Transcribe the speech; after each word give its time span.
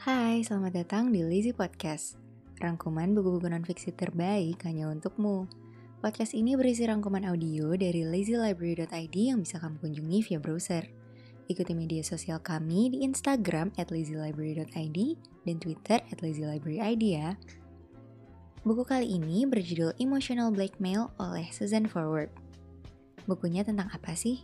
Hai, 0.00 0.40
selamat 0.40 0.80
datang 0.80 1.12
di 1.12 1.20
Lazy 1.20 1.52
Podcast. 1.52 2.16
Rangkuman 2.56 3.12
buku-buku 3.12 3.52
non-fiksi 3.52 3.92
terbaik 3.92 4.64
hanya 4.64 4.88
untukmu. 4.88 5.44
Podcast 6.00 6.32
ini 6.32 6.56
berisi 6.56 6.88
rangkuman 6.88 7.28
audio 7.28 7.76
dari 7.76 8.08
lazylibrary.id 8.08 9.12
yang 9.12 9.44
bisa 9.44 9.60
kamu 9.60 9.76
kunjungi 9.76 10.18
via 10.24 10.40
browser. 10.40 10.88
Ikuti 11.52 11.76
media 11.76 12.00
sosial 12.00 12.40
kami 12.40 12.96
di 12.96 13.04
Instagram 13.04 13.76
at 13.76 13.92
lazylibrary.id 13.92 14.98
dan 15.44 15.56
Twitter 15.60 16.00
at 16.00 16.18
lazylibraryid 16.24 17.00
ya. 17.04 17.36
Buku 18.64 18.88
kali 18.88 19.04
ini 19.04 19.44
berjudul 19.44 20.00
Emotional 20.00 20.48
Blackmail 20.48 21.12
oleh 21.20 21.44
Susan 21.52 21.84
Forward. 21.84 22.32
Bukunya 23.28 23.68
tentang 23.68 23.92
apa 23.92 24.16
sih? 24.16 24.40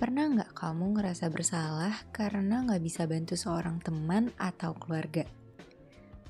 Pernah 0.00 0.32
nggak 0.32 0.56
kamu 0.56 0.96
ngerasa 0.96 1.28
bersalah 1.28 1.92
karena 2.08 2.64
nggak 2.64 2.80
bisa 2.80 3.04
bantu 3.04 3.36
seorang 3.36 3.84
teman 3.84 4.32
atau 4.40 4.72
keluarga? 4.72 5.28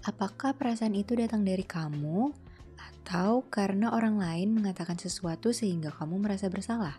Apakah 0.02 0.58
perasaan 0.58 0.98
itu 0.98 1.14
datang 1.14 1.46
dari 1.46 1.62
kamu 1.62 2.34
atau 2.74 3.46
karena 3.46 3.94
orang 3.94 4.18
lain 4.18 4.58
mengatakan 4.58 4.98
sesuatu 4.98 5.54
sehingga 5.54 5.94
kamu 5.94 6.18
merasa 6.18 6.50
bersalah? 6.50 6.98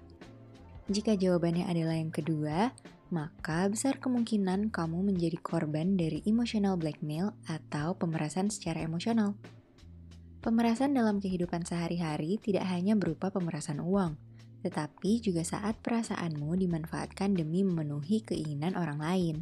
Jika 0.88 1.20
jawabannya 1.20 1.68
adalah 1.68 2.00
yang 2.00 2.08
kedua, 2.08 2.72
maka 3.12 3.68
besar 3.68 4.00
kemungkinan 4.00 4.72
kamu 4.72 5.12
menjadi 5.12 5.44
korban 5.44 6.00
dari 6.00 6.24
emotional 6.24 6.80
blackmail 6.80 7.36
atau 7.52 8.00
pemerasan 8.00 8.48
secara 8.48 8.80
emosional. 8.80 9.36
Pemerasan 10.40 10.96
dalam 10.96 11.20
kehidupan 11.20 11.68
sehari-hari 11.68 12.40
tidak 12.40 12.64
hanya 12.72 12.96
berupa 12.96 13.28
pemerasan 13.28 13.84
uang, 13.84 14.16
tetapi 14.62 15.22
juga 15.22 15.42
saat 15.42 15.78
perasaanmu 15.82 16.54
dimanfaatkan 16.58 17.34
demi 17.34 17.66
memenuhi 17.66 18.22
keinginan 18.22 18.78
orang 18.78 19.02
lain. 19.02 19.36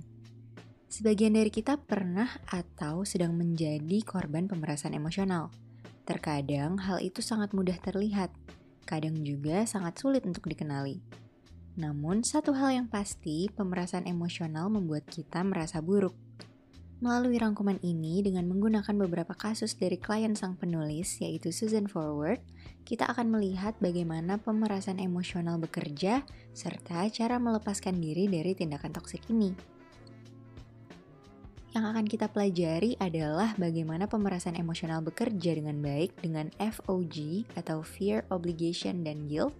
Sebagian 0.90 1.38
dari 1.38 1.54
kita 1.54 1.78
pernah 1.78 2.28
atau 2.50 3.05
sedang 3.05 3.38
menjadi 3.38 4.02
korban 4.02 4.50
pemerasan 4.50 4.97
emosional. 4.97 5.53
Terkadang 6.08 6.81
hal 6.81 6.97
itu 6.97 7.22
sangat 7.22 7.53
mudah 7.53 7.78
terlihat, 7.78 8.34
kadang 8.90 9.22
juga 9.22 9.70
sangat 9.70 10.02
sulit 10.02 10.25
untuk 10.25 10.50
dikenali. 10.50 10.97
Namun, 11.78 12.25
satu 12.25 12.58
hal 12.58 12.73
yang 12.73 12.88
pasti, 12.90 13.47
pemerasan 13.53 14.09
emosional 14.09 14.67
membuat 14.73 15.06
kita 15.06 15.45
merasa 15.45 15.78
buruk. 15.80 16.17
Melalui 17.00 17.39
rangkuman 17.39 17.80
ini, 17.80 18.19
dengan 18.19 18.44
menggunakan 18.52 18.92
beberapa 19.08 19.31
kasus 19.31 19.72
dari 19.80 19.95
klien 19.95 20.36
sang 20.36 20.59
penulis, 20.59 21.16
yaitu 21.23 21.56
Susan 21.56 21.88
Forward, 21.88 22.44
kita 22.83 23.08
akan 23.08 23.31
melihat 23.31 23.72
bagaimana 23.80 24.36
pemerasan 24.36 25.00
emosional 25.00 25.56
bekerja 25.64 26.28
serta 26.52 27.08
cara 27.08 27.39
melepaskan 27.39 28.03
diri 28.03 28.28
dari 28.28 28.52
tindakan 28.52 28.91
toksik 28.91 29.23
ini. 29.31 29.56
Yang 31.72 31.86
akan 31.88 32.06
kita 32.09 32.28
pelajari 32.36 33.00
adalah 33.00 33.56
bagaimana 33.56 34.03
pemerasan 34.11 34.59
emosional 34.59 35.00
bekerja 35.00 35.56
dengan 35.56 35.80
baik 35.80 36.19
dengan 36.19 36.52
FOG 36.59 37.47
atau 37.56 37.80
Fear, 37.80 38.28
Obligation, 38.28 39.08
dan 39.08 39.23
Guilt. 39.31 39.56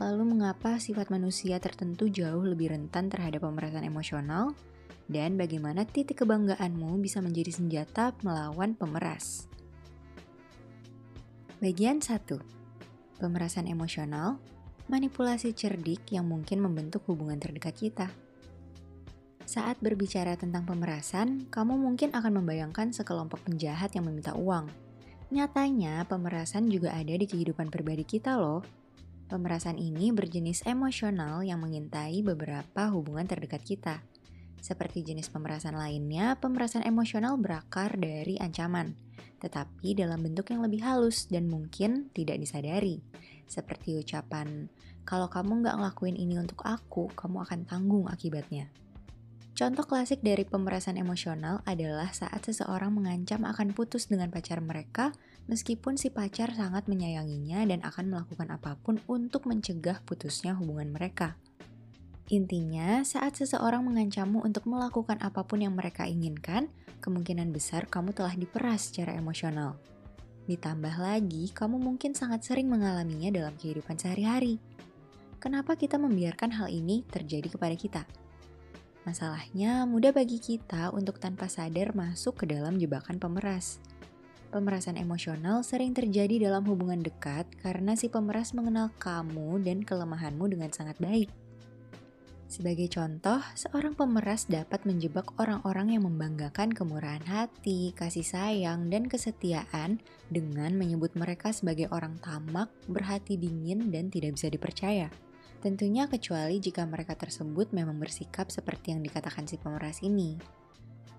Lalu 0.00 0.24
mengapa 0.24 0.80
sifat 0.80 1.12
manusia 1.12 1.60
tertentu 1.60 2.08
jauh 2.08 2.40
lebih 2.40 2.72
rentan 2.72 3.12
terhadap 3.12 3.44
pemerasan 3.44 3.84
emosional 3.84 4.56
dan 5.08 5.40
bagaimana 5.40 5.88
titik 5.88 6.22
kebanggaanmu 6.22 7.00
bisa 7.00 7.24
menjadi 7.24 7.50
senjata 7.50 8.12
melawan 8.20 8.76
pemeras. 8.76 9.48
Bagian 11.58 11.98
1. 11.98 12.22
Pemerasan 13.18 13.66
emosional, 13.66 14.38
manipulasi 14.86 15.56
cerdik 15.56 16.06
yang 16.14 16.28
mungkin 16.28 16.62
membentuk 16.62 17.02
hubungan 17.10 17.40
terdekat 17.40 17.74
kita. 17.74 18.06
Saat 19.48 19.80
berbicara 19.80 20.36
tentang 20.36 20.68
pemerasan, 20.68 21.48
kamu 21.48 21.80
mungkin 21.80 22.12
akan 22.12 22.44
membayangkan 22.44 22.92
sekelompok 22.92 23.48
penjahat 23.48 23.96
yang 23.96 24.04
meminta 24.04 24.36
uang. 24.36 24.68
Nyatanya, 25.32 26.04
pemerasan 26.04 26.68
juga 26.68 26.92
ada 26.92 27.16
di 27.16 27.24
kehidupan 27.24 27.72
pribadi 27.72 28.04
kita 28.04 28.36
loh. 28.36 28.60
Pemerasan 29.28 29.80
ini 29.80 30.12
berjenis 30.12 30.64
emosional 30.68 31.44
yang 31.44 31.64
mengintai 31.64 32.20
beberapa 32.20 32.92
hubungan 32.92 33.24
terdekat 33.24 33.64
kita. 33.64 34.00
Seperti 34.58 35.06
jenis 35.06 35.30
pemerasan 35.30 35.78
lainnya, 35.78 36.38
pemerasan 36.38 36.82
emosional 36.84 37.38
berakar 37.38 37.94
dari 37.98 38.36
ancaman– 38.38 38.94
tetapi 39.38 39.94
dalam 39.94 40.18
bentuk 40.18 40.50
yang 40.50 40.66
lebih 40.66 40.82
halus 40.82 41.30
dan 41.30 41.46
mungkin 41.46 42.10
tidak 42.10 42.42
disadari. 42.42 42.98
Seperti 43.48 43.96
ucapan, 43.96 44.68
kalau 45.06 45.30
kamu 45.30 45.64
nggak 45.64 45.76
ngelakuin 45.78 46.18
ini 46.18 46.36
untuk 46.36 46.60
aku, 46.66 47.08
kamu 47.14 47.46
akan 47.46 47.60
tanggung 47.64 48.04
akibatnya. 48.10 48.68
Contoh 49.58 49.82
klasik 49.82 50.22
dari 50.22 50.46
pemerasan 50.46 50.94
emosional 50.94 51.66
adalah 51.66 52.14
saat 52.14 52.46
seseorang 52.46 52.94
mengancam 52.94 53.42
akan 53.42 53.74
putus 53.74 54.06
dengan 54.06 54.30
pacar 54.30 54.62
mereka, 54.62 55.10
meskipun 55.50 55.98
si 55.98 56.14
pacar 56.14 56.54
sangat 56.54 56.86
menyayanginya 56.86 57.66
dan 57.66 57.82
akan 57.82 58.06
melakukan 58.06 58.54
apa 58.54 58.78
pun 58.78 59.02
untuk 59.10 59.50
mencegah 59.50 59.98
putusnya 60.06 60.54
hubungan 60.54 60.94
mereka. 60.94 61.34
Intinya, 62.28 63.00
saat 63.08 63.40
seseorang 63.40 63.80
mengancammu 63.88 64.44
untuk 64.44 64.68
melakukan 64.68 65.16
apa 65.24 65.48
pun 65.48 65.64
yang 65.64 65.72
mereka 65.72 66.04
inginkan, 66.04 66.68
kemungkinan 67.00 67.48
besar 67.56 67.88
kamu 67.88 68.12
telah 68.12 68.36
diperas 68.36 68.92
secara 68.92 69.16
emosional. 69.16 69.80
Ditambah 70.44 71.00
lagi, 71.00 71.48
kamu 71.56 71.80
mungkin 71.80 72.12
sangat 72.12 72.44
sering 72.44 72.68
mengalaminya 72.68 73.32
dalam 73.32 73.56
kehidupan 73.56 73.96
sehari-hari. 73.96 74.60
Kenapa 75.40 75.72
kita 75.72 75.96
membiarkan 75.96 76.52
hal 76.52 76.68
ini 76.68 77.00
terjadi 77.08 77.48
kepada 77.48 77.72
kita? 77.72 78.02
Masalahnya, 79.08 79.88
mudah 79.88 80.12
bagi 80.12 80.36
kita 80.36 80.92
untuk 80.92 81.16
tanpa 81.16 81.48
sadar 81.48 81.96
masuk 81.96 82.44
ke 82.44 82.44
dalam 82.44 82.76
jebakan 82.76 83.16
pemeras. 83.16 83.80
Pemerasan 84.52 85.00
emosional 85.00 85.64
sering 85.64 85.96
terjadi 85.96 86.48
dalam 86.48 86.68
hubungan 86.68 87.00
dekat 87.00 87.48
karena 87.64 87.96
si 87.96 88.12
pemeras 88.12 88.52
mengenal 88.52 88.92
kamu 89.00 89.64
dan 89.64 89.80
kelemahanmu 89.80 90.44
dengan 90.44 90.68
sangat 90.76 91.00
baik. 91.00 91.47
Sebagai 92.48 92.88
contoh, 92.88 93.44
seorang 93.52 93.92
pemeras 93.92 94.48
dapat 94.48 94.88
menjebak 94.88 95.36
orang-orang 95.36 95.92
yang 95.92 96.08
membanggakan 96.08 96.72
kemurahan 96.72 97.20
hati, 97.28 97.92
kasih 97.92 98.24
sayang, 98.24 98.88
dan 98.88 99.04
kesetiaan 99.04 100.00
dengan 100.32 100.72
menyebut 100.72 101.12
mereka 101.12 101.52
sebagai 101.52 101.92
orang 101.92 102.16
tamak, 102.24 102.72
berhati 102.88 103.36
dingin, 103.36 103.92
dan 103.92 104.08
tidak 104.08 104.40
bisa 104.40 104.48
dipercaya. 104.48 105.12
Tentunya 105.60 106.08
kecuali 106.08 106.56
jika 106.56 106.88
mereka 106.88 107.20
tersebut 107.20 107.68
memang 107.76 108.00
bersikap 108.00 108.48
seperti 108.48 108.96
yang 108.96 109.04
dikatakan 109.04 109.44
si 109.44 109.60
pemeras 109.60 110.00
ini. 110.00 110.40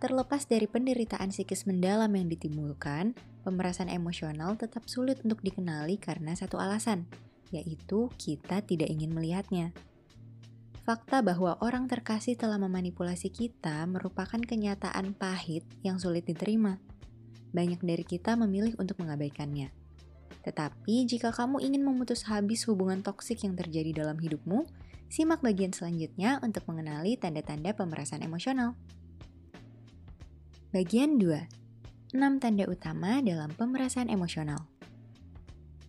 Terlepas 0.01 0.49
dari 0.49 0.65
penderitaan 0.65 1.29
psikis 1.29 1.69
mendalam 1.69 2.09
yang 2.09 2.25
ditimbulkan, 2.25 3.13
pemerasan 3.45 3.91
emosional 3.91 4.57
tetap 4.57 4.89
sulit 4.89 5.21
untuk 5.21 5.45
dikenali 5.45 6.01
karena 6.01 6.33
satu 6.33 6.57
alasan, 6.57 7.05
yaitu 7.53 8.09
kita 8.17 8.65
tidak 8.65 8.89
ingin 8.89 9.13
melihatnya. 9.13 9.75
Fakta 10.89 11.21
bahwa 11.21 11.53
orang 11.61 11.85
terkasih 11.85 12.33
telah 12.33 12.57
memanipulasi 12.57 13.29
kita 13.29 13.85
merupakan 13.85 14.41
kenyataan 14.41 15.13
pahit 15.13 15.61
yang 15.85 16.01
sulit 16.01 16.25
diterima. 16.25 16.81
Banyak 17.53 17.85
dari 17.85 18.01
kita 18.01 18.33
memilih 18.33 18.73
untuk 18.81 18.97
mengabaikannya. 18.97 19.69
Tetapi, 20.41 21.05
jika 21.05 21.29
kamu 21.29 21.61
ingin 21.61 21.85
memutus 21.85 22.25
habis 22.25 22.65
hubungan 22.65 23.05
toksik 23.05 23.45
yang 23.45 23.53
terjadi 23.53 24.01
dalam 24.01 24.17
hidupmu, 24.17 24.65
simak 25.13 25.45
bagian 25.45 25.69
selanjutnya 25.69 26.41
untuk 26.41 26.65
mengenali 26.65 27.21
tanda-tanda 27.21 27.69
pemerasan 27.77 28.25
emosional. 28.25 28.73
Bagian 30.73 31.21
2. 31.21 32.17
6 32.17 32.41
tanda 32.41 32.65
utama 32.65 33.21
dalam 33.21 33.53
pemerasan 33.53 34.09
emosional. 34.09 34.78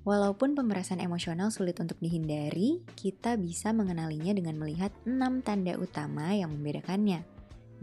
Walaupun 0.00 0.56
pemerasan 0.56 0.96
emosional 0.96 1.52
sulit 1.52 1.76
untuk 1.76 2.00
dihindari, 2.00 2.80
kita 2.96 3.36
bisa 3.36 3.76
mengenalinya 3.76 4.32
dengan 4.32 4.56
melihat 4.56 4.88
enam 5.04 5.44
tanda 5.44 5.76
utama 5.76 6.32
yang 6.32 6.56
membedakannya, 6.56 7.20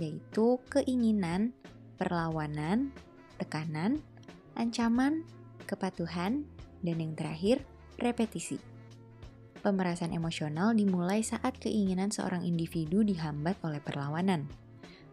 yaitu 0.01 0.57
keinginan, 0.73 1.53
perlawanan, 2.01 2.89
tekanan, 3.37 4.01
ancaman, 4.57 5.21
kepatuhan, 5.69 6.41
dan 6.81 6.97
yang 6.97 7.13
terakhir, 7.13 7.61
repetisi. 8.01 8.57
Pemerasan 9.61 10.09
emosional 10.09 10.73
dimulai 10.73 11.21
saat 11.21 11.61
keinginan 11.61 12.09
seorang 12.09 12.41
individu 12.41 13.05
dihambat 13.05 13.61
oleh 13.61 13.77
perlawanan. 13.77 14.49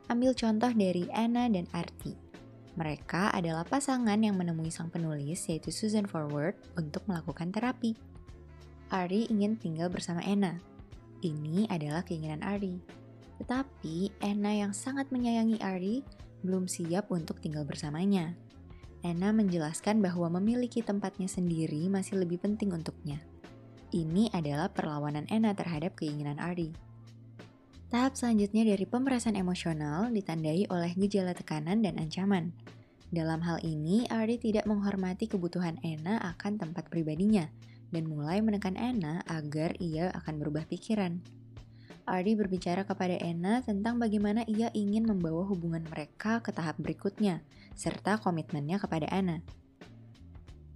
Ambil 0.09 0.33
contoh 0.33 0.73
dari 0.73 1.05
Anna 1.13 1.53
dan 1.53 1.69
Arti. 1.77 2.24
Mereka 2.75 3.31
adalah 3.31 3.63
pasangan 3.63 4.19
yang 4.19 4.35
menemui 4.35 4.71
sang 4.71 4.91
penulis, 4.91 5.47
yaitu 5.47 5.71
Susan 5.71 6.11
Forward, 6.11 6.59
untuk 6.75 7.07
melakukan 7.07 7.55
terapi. 7.55 7.95
Ari 8.91 9.31
ingin 9.31 9.55
tinggal 9.55 9.87
bersama 9.91 10.23
Anna. 10.27 10.59
Ini 11.23 11.71
adalah 11.71 12.03
keinginan 12.03 12.43
Ari. 12.43 12.83
Tetapi 13.39 14.23
Anna 14.23 14.53
yang 14.55 14.75
sangat 14.75 15.09
menyayangi 15.15 15.63
Ari 15.63 16.03
belum 16.43 16.67
siap 16.67 17.09
untuk 17.15 17.39
tinggal 17.39 17.63
bersamanya. 17.63 18.35
Anna 19.05 19.31
menjelaskan 19.31 20.03
bahwa 20.03 20.33
memiliki 20.41 20.83
tempatnya 20.83 21.31
sendiri 21.31 21.87
masih 21.87 22.21
lebih 22.21 22.43
penting 22.43 22.75
untuknya. 22.75 23.23
Ini 23.95 24.35
adalah 24.35 24.73
perlawanan 24.73 25.31
Anna 25.31 25.55
terhadap 25.55 25.95
keinginan 25.95 26.43
Ari. 26.43 26.84
Tahap 27.95 28.19
selanjutnya 28.19 28.67
dari 28.67 28.91
pemerasan 28.91 29.39
emosional 29.39 30.11
ditandai 30.11 30.67
oleh 30.67 30.99
gejala 30.99 31.31
tekanan 31.31 31.79
dan 31.79 31.95
ancaman. 32.03 32.51
Dalam 33.15 33.39
hal 33.39 33.63
ini, 33.63 34.03
Ardi 34.11 34.35
tidak 34.51 34.67
menghormati 34.67 35.31
kebutuhan 35.31 35.79
Ena 35.87 36.19
akan 36.35 36.59
tempat 36.59 36.91
pribadinya 36.91 37.47
dan 37.95 38.11
mulai 38.11 38.43
menekan 38.43 38.75
Ena 38.75 39.23
agar 39.31 39.79
ia 39.79 40.11
akan 40.11 40.43
berubah 40.43 40.67
pikiran. 40.67 41.23
Ardi 42.03 42.35
berbicara 42.35 42.83
kepada 42.83 43.15
Ena 43.15 43.63
tentang 43.63 44.03
bagaimana 44.03 44.43
ia 44.51 44.75
ingin 44.75 45.07
membawa 45.07 45.47
hubungan 45.47 45.87
mereka 45.87 46.43
ke 46.43 46.51
tahap 46.51 46.75
berikutnya, 46.83 47.47
serta 47.79 48.19
komitmennya 48.19 48.83
kepada 48.83 49.07
Ena. 49.07 49.39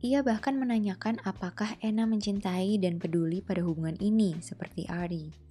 Ia 0.07 0.23
bahkan 0.23 0.55
menanyakan 0.55 1.19
apakah 1.27 1.83
Ena 1.83 2.07
mencintai 2.07 2.79
dan 2.79 3.03
peduli 3.03 3.43
pada 3.43 3.67
hubungan 3.67 3.99
ini, 3.99 4.39
seperti 4.39 4.87
Ardi. 4.87 5.48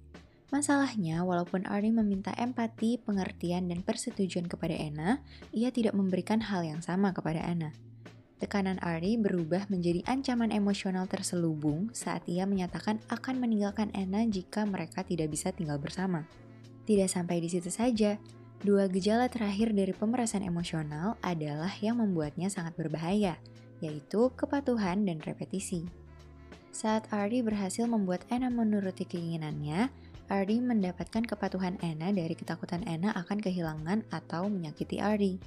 Masalahnya, 0.48 1.28
walaupun 1.28 1.68
Arnie 1.68 1.92
meminta 1.92 2.32
empati, 2.32 2.96
pengertian, 3.04 3.68
dan 3.68 3.84
persetujuan 3.84 4.48
kepada 4.48 4.72
Anna, 4.80 5.20
ia 5.52 5.68
tidak 5.68 5.92
memberikan 5.92 6.40
hal 6.40 6.64
yang 6.64 6.80
sama 6.80 7.12
kepada 7.12 7.44
Anna. 7.44 7.76
Tekanan 8.40 8.80
Arnie 8.80 9.20
berubah 9.20 9.68
menjadi 9.68 10.00
ancaman 10.08 10.48
emosional 10.48 11.04
terselubung 11.04 11.92
saat 11.92 12.24
ia 12.24 12.48
menyatakan 12.48 12.96
akan 13.12 13.44
meninggalkan 13.44 13.92
Anna 13.92 14.24
jika 14.24 14.64
mereka 14.64 15.04
tidak 15.04 15.28
bisa 15.28 15.52
tinggal 15.52 15.76
bersama. 15.76 16.24
Tidak 16.88 17.10
sampai 17.12 17.44
di 17.44 17.52
situ 17.52 17.68
saja, 17.68 18.16
dua 18.64 18.88
gejala 18.88 19.28
terakhir 19.28 19.76
dari 19.76 19.92
pemerasan 19.92 20.46
emosional 20.48 21.20
adalah 21.20 21.74
yang 21.84 22.00
membuatnya 22.00 22.48
sangat 22.48 22.72
berbahaya, 22.72 23.36
yaitu 23.84 24.32
kepatuhan 24.32 25.04
dan 25.04 25.20
repetisi. 25.20 25.84
Saat 26.72 27.12
Ardi 27.12 27.44
berhasil 27.44 27.84
membuat 27.84 28.24
Anna 28.32 28.48
menuruti 28.48 29.02
keinginannya, 29.02 30.07
Ardi 30.28 30.60
mendapatkan 30.60 31.24
kepatuhan 31.24 31.80
Anna 31.80 32.12
dari 32.12 32.36
ketakutan 32.36 32.84
Anna 32.84 33.16
akan 33.16 33.40
kehilangan 33.40 34.12
atau 34.12 34.44
menyakiti 34.52 35.00
Ardi. 35.00 35.40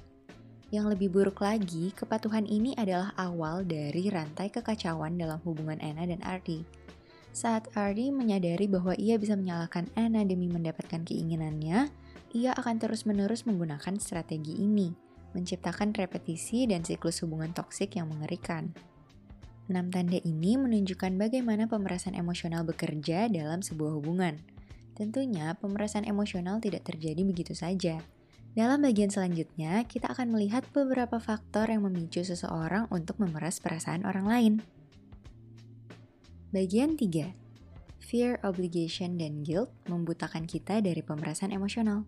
Yang 0.74 0.98
lebih 0.98 1.08
buruk 1.14 1.38
lagi, 1.38 1.94
kepatuhan 1.94 2.50
ini 2.50 2.74
adalah 2.74 3.14
awal 3.14 3.62
dari 3.62 4.10
rantai 4.10 4.50
kekacauan 4.50 5.14
dalam 5.14 5.38
hubungan 5.46 5.78
Anna 5.78 6.02
dan 6.02 6.18
Ardi. 6.26 6.66
Saat 7.30 7.70
Ardi 7.78 8.10
menyadari 8.10 8.66
bahwa 8.66 8.98
ia 8.98 9.14
bisa 9.22 9.38
menyalahkan 9.38 9.86
Anna 9.94 10.26
demi 10.26 10.50
mendapatkan 10.50 11.06
keinginannya, 11.06 11.86
ia 12.34 12.50
akan 12.50 12.82
terus-menerus 12.82 13.46
menggunakan 13.46 14.02
strategi 14.02 14.66
ini, 14.66 14.90
menciptakan 15.30 15.94
repetisi 15.94 16.66
dan 16.66 16.82
siklus 16.82 17.22
hubungan 17.22 17.54
toksik 17.54 17.94
yang 17.94 18.10
mengerikan. 18.10 18.74
Enam 19.70 19.94
tanda 19.94 20.18
ini 20.26 20.58
menunjukkan 20.58 21.14
bagaimana 21.14 21.70
pemerasan 21.70 22.18
emosional 22.18 22.66
bekerja 22.66 23.30
dalam 23.30 23.62
sebuah 23.62 23.94
hubungan. 24.02 24.42
Tentunya, 24.92 25.56
pemerasan 25.56 26.04
emosional 26.04 26.60
tidak 26.60 26.84
terjadi 26.84 27.24
begitu 27.24 27.56
saja. 27.56 28.00
Dalam 28.52 28.84
bagian 28.84 29.08
selanjutnya, 29.08 29.80
kita 29.88 30.12
akan 30.12 30.36
melihat 30.36 30.68
beberapa 30.76 31.16
faktor 31.16 31.72
yang 31.72 31.88
memicu 31.88 32.20
seseorang 32.20 32.84
untuk 32.92 33.16
memeras 33.16 33.56
perasaan 33.64 34.04
orang 34.04 34.26
lain. 34.28 34.54
Bagian 36.52 37.00
3. 37.00 37.32
Fear, 38.04 38.44
obligation, 38.44 39.16
dan 39.16 39.40
guilt 39.40 39.72
membutakan 39.88 40.44
kita 40.44 40.84
dari 40.84 41.00
pemerasan 41.00 41.48
emosional. 41.48 42.04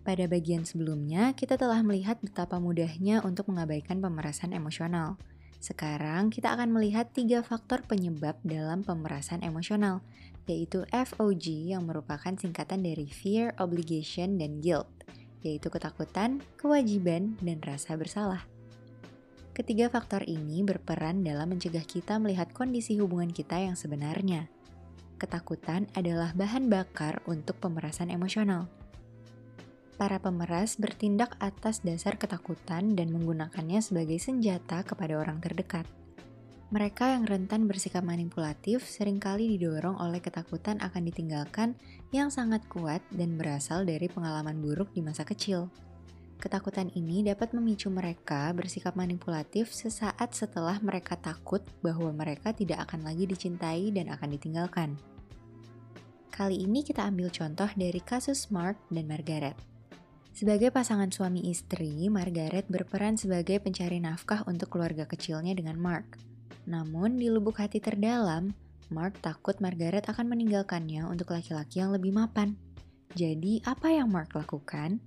Pada 0.00 0.24
bagian 0.24 0.64
sebelumnya, 0.64 1.36
kita 1.36 1.60
telah 1.60 1.84
melihat 1.84 2.16
betapa 2.24 2.56
mudahnya 2.56 3.20
untuk 3.20 3.52
mengabaikan 3.52 4.00
pemerasan 4.00 4.56
emosional. 4.56 5.20
Sekarang 5.60 6.32
kita 6.32 6.56
akan 6.56 6.72
melihat 6.72 7.12
tiga 7.12 7.44
faktor 7.44 7.84
penyebab 7.84 8.40
dalam 8.40 8.80
pemerasan 8.80 9.44
emosional, 9.44 10.00
yaitu 10.48 10.88
FOG 10.88 11.70
yang 11.70 11.84
merupakan 11.84 12.32
singkatan 12.34 12.82
dari 12.82 13.04
Fear, 13.04 13.54
Obligation, 13.60 14.40
dan 14.40 14.64
Guilt, 14.64 14.88
yaitu 15.44 15.68
ketakutan, 15.68 16.40
kewajiban, 16.56 17.36
dan 17.44 17.60
rasa 17.60 17.94
bersalah. 18.00 18.48
Ketiga 19.52 19.92
faktor 19.92 20.24
ini 20.24 20.64
berperan 20.64 21.20
dalam 21.20 21.52
mencegah 21.52 21.84
kita 21.84 22.16
melihat 22.16 22.50
kondisi 22.56 22.96
hubungan 22.98 23.28
kita 23.28 23.60
yang 23.60 23.76
sebenarnya. 23.76 24.48
Ketakutan 25.20 25.90
adalah 25.92 26.32
bahan 26.32 26.72
bakar 26.72 27.20
untuk 27.28 27.58
pemerasan 27.60 28.08
emosional 28.08 28.70
para 29.98 30.22
pemeras 30.22 30.78
bertindak 30.78 31.34
atas 31.42 31.82
dasar 31.82 32.14
ketakutan 32.16 32.94
dan 32.94 33.10
menggunakannya 33.10 33.82
sebagai 33.82 34.22
senjata 34.22 34.86
kepada 34.86 35.18
orang 35.18 35.42
terdekat. 35.42 35.84
Mereka 36.68 37.16
yang 37.16 37.24
rentan 37.24 37.64
bersikap 37.64 38.04
manipulatif 38.04 38.84
sering 38.84 39.16
kali 39.16 39.56
didorong 39.56 39.96
oleh 40.04 40.20
ketakutan 40.20 40.76
akan 40.84 41.08
ditinggalkan 41.08 41.72
yang 42.12 42.28
sangat 42.28 42.60
kuat 42.68 43.00
dan 43.08 43.40
berasal 43.40 43.88
dari 43.88 44.04
pengalaman 44.04 44.60
buruk 44.60 44.92
di 44.92 45.00
masa 45.00 45.24
kecil. 45.24 45.72
Ketakutan 46.36 46.92
ini 46.92 47.24
dapat 47.24 47.56
memicu 47.56 47.88
mereka 47.88 48.52
bersikap 48.52 49.00
manipulatif 49.00 49.72
sesaat 49.72 50.36
setelah 50.36 50.76
mereka 50.84 51.16
takut 51.16 51.64
bahwa 51.80 52.12
mereka 52.12 52.52
tidak 52.52 52.84
akan 52.84 53.00
lagi 53.00 53.24
dicintai 53.24 53.88
dan 53.88 54.12
akan 54.12 54.28
ditinggalkan. 54.36 55.00
Kali 56.28 56.68
ini 56.68 56.84
kita 56.84 57.00
ambil 57.08 57.32
contoh 57.32 57.66
dari 57.80 57.98
kasus 58.04 58.52
Mark 58.52 58.76
dan 58.92 59.08
Margaret. 59.08 59.56
Sebagai 60.36 60.70
pasangan 60.70 61.08
suami 61.10 61.48
istri, 61.48 62.06
Margaret 62.12 62.68
berperan 62.68 63.16
sebagai 63.16 63.58
pencari 63.58 63.98
nafkah 63.98 64.44
untuk 64.46 64.70
keluarga 64.70 65.08
kecilnya 65.08 65.56
dengan 65.56 65.80
Mark. 65.80 66.28
Namun, 66.68 67.16
di 67.16 67.32
lubuk 67.32 67.56
hati 67.56 67.80
terdalam, 67.80 68.52
Mark 68.92 69.24
takut 69.24 69.56
Margaret 69.56 70.04
akan 70.04 70.28
meninggalkannya 70.28 71.08
untuk 71.08 71.32
laki-laki 71.32 71.80
yang 71.80 71.96
lebih 71.96 72.12
mapan. 72.12 72.60
Jadi, 73.16 73.64
apa 73.64 73.88
yang 73.88 74.12
Mark 74.12 74.36
lakukan? 74.36 75.00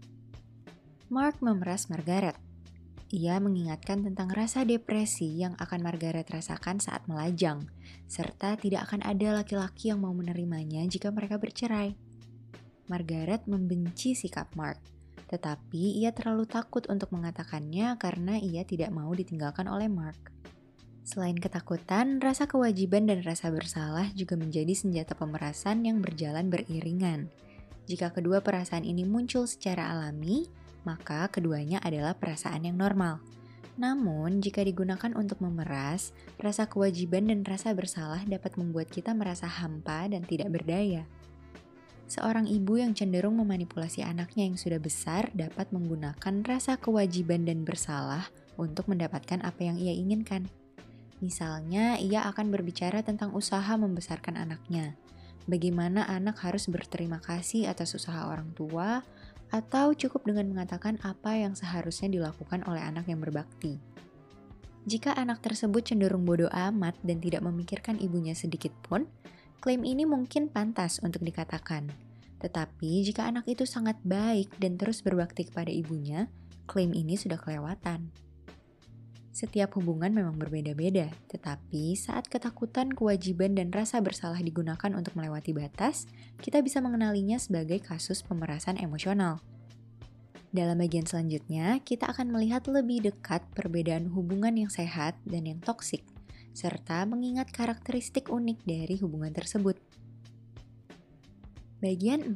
Mark 1.14 1.38
memeras 1.46 1.86
Margaret. 1.86 2.34
Ia 3.14 3.38
mengingatkan 3.38 4.02
tentang 4.02 4.32
rasa 4.32 4.66
depresi 4.66 5.38
yang 5.38 5.54
akan 5.60 5.84
Margaret 5.86 6.26
rasakan 6.32 6.82
saat 6.82 7.06
melajang, 7.06 7.68
serta 8.08 8.58
tidak 8.58 8.90
akan 8.90 9.04
ada 9.06 9.44
laki-laki 9.44 9.92
yang 9.92 10.02
mau 10.02 10.16
menerimanya 10.16 10.82
jika 10.88 11.12
mereka 11.12 11.36
bercerai. 11.36 11.94
Margaret 12.88 13.46
membenci 13.52 14.16
sikap 14.16 14.50
Mark, 14.56 14.80
tetapi 15.28 16.00
ia 16.00 16.16
terlalu 16.16 16.48
takut 16.48 16.88
untuk 16.88 17.12
mengatakannya 17.12 18.00
karena 18.00 18.40
ia 18.40 18.64
tidak 18.64 18.90
mau 18.96 19.12
ditinggalkan 19.12 19.68
oleh 19.68 19.92
Mark. 19.92 20.32
Selain 21.02 21.34
ketakutan, 21.34 22.22
rasa 22.22 22.46
kewajiban 22.46 23.10
dan 23.10 23.26
rasa 23.26 23.50
bersalah 23.50 24.14
juga 24.14 24.38
menjadi 24.38 24.72
senjata 24.78 25.18
pemerasan 25.18 25.82
yang 25.82 25.98
berjalan 25.98 26.48
beriringan. 26.54 27.34
Jika 27.90 28.14
kedua 28.14 28.46
perasaan 28.46 28.86
ini 28.86 29.02
muncul 29.02 29.50
secara 29.50 29.90
alami, 29.90 30.46
maka 30.86 31.26
keduanya 31.34 31.82
adalah 31.82 32.14
perasaan 32.14 32.70
yang 32.70 32.78
normal. 32.78 33.18
Namun, 33.82 34.46
jika 34.46 34.62
digunakan 34.62 35.10
untuk 35.18 35.42
memeras, 35.42 36.14
rasa 36.38 36.70
kewajiban 36.70 37.34
dan 37.34 37.42
rasa 37.42 37.74
bersalah 37.74 38.22
dapat 38.30 38.54
membuat 38.62 38.94
kita 38.94 39.18
merasa 39.18 39.50
hampa 39.50 40.06
dan 40.06 40.22
tidak 40.22 40.54
berdaya. 40.54 41.10
Seorang 42.12 42.46
ibu 42.46 42.78
yang 42.78 42.92
cenderung 42.92 43.40
memanipulasi 43.40 44.04
anaknya 44.04 44.44
yang 44.44 44.60
sudah 44.60 44.78
besar 44.78 45.32
dapat 45.32 45.72
menggunakan 45.72 46.44
rasa 46.44 46.76
kewajiban 46.76 47.48
dan 47.48 47.64
bersalah 47.64 48.28
untuk 48.60 48.92
mendapatkan 48.92 49.40
apa 49.42 49.64
yang 49.64 49.80
ia 49.80 49.96
inginkan. 49.96 50.61
Misalnya, 51.22 52.02
ia 52.02 52.26
akan 52.26 52.50
berbicara 52.50 53.06
tentang 53.06 53.32
usaha 53.38 53.78
membesarkan 53.78 54.42
anaknya, 54.42 54.98
bagaimana 55.46 56.10
anak 56.10 56.42
harus 56.42 56.66
berterima 56.66 57.22
kasih 57.22 57.70
atas 57.70 57.94
usaha 57.94 58.26
orang 58.26 58.52
tua, 58.58 59.06
atau 59.54 59.94
cukup 59.94 60.26
dengan 60.26 60.50
mengatakan 60.50 60.98
apa 61.06 61.38
yang 61.38 61.54
seharusnya 61.54 62.10
dilakukan 62.10 62.66
oleh 62.66 62.82
anak 62.82 63.06
yang 63.06 63.22
berbakti. 63.22 63.78
Jika 64.90 65.14
anak 65.14 65.46
tersebut 65.46 65.94
cenderung 65.94 66.26
bodoh 66.26 66.50
amat 66.50 66.98
dan 67.06 67.22
tidak 67.22 67.46
memikirkan 67.46 68.02
ibunya 68.02 68.34
sedikit 68.34 68.74
pun, 68.82 69.06
Klaim 69.62 69.86
ini 69.86 70.10
mungkin 70.10 70.50
pantas 70.50 70.98
untuk 71.06 71.22
dikatakan. 71.22 71.86
Tetapi 72.42 73.06
jika 73.06 73.30
anak 73.30 73.46
itu 73.46 73.62
sangat 73.70 73.94
baik 74.02 74.58
dan 74.58 74.74
terus 74.74 75.06
berbakti 75.06 75.46
kepada 75.46 75.70
ibunya, 75.70 76.34
klaim 76.66 76.98
ini 76.98 77.14
sudah 77.14 77.38
kelewatan. 77.38 78.10
Setiap 79.32 79.80
hubungan 79.80 80.12
memang 80.12 80.36
berbeda-beda, 80.36 81.08
tetapi 81.32 81.96
saat 81.96 82.28
ketakutan, 82.28 82.92
kewajiban, 82.92 83.56
dan 83.56 83.72
rasa 83.72 84.04
bersalah 84.04 84.44
digunakan 84.44 84.92
untuk 84.92 85.16
melewati 85.16 85.56
batas, 85.56 86.04
kita 86.44 86.60
bisa 86.60 86.84
mengenalinya 86.84 87.40
sebagai 87.40 87.80
kasus 87.80 88.28
pemerasan 88.28 88.76
emosional. 88.76 89.40
Dalam 90.52 90.84
bagian 90.84 91.08
selanjutnya, 91.08 91.80
kita 91.80 92.12
akan 92.12 92.36
melihat 92.36 92.68
lebih 92.68 93.08
dekat 93.08 93.40
perbedaan 93.56 94.12
hubungan 94.12 94.52
yang 94.52 94.68
sehat 94.68 95.16
dan 95.24 95.48
yang 95.48 95.64
toksik 95.64 96.04
serta 96.52 97.08
mengingat 97.08 97.48
karakteristik 97.50 98.28
unik 98.28 98.68
dari 98.68 98.96
hubungan 99.00 99.32
tersebut. 99.32 99.80
Bagian 101.80 102.36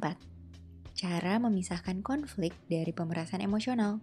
Cara 0.96 1.36
memisahkan 1.36 2.00
konflik 2.00 2.56
dari 2.66 2.90
pemerasan 2.90 3.44
emosional. 3.44 4.00